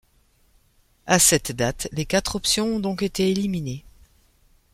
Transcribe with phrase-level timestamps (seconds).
[1.05, 3.85] À cette date, les quatre options ont donc été éliminées.